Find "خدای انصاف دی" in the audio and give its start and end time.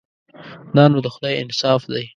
1.15-2.05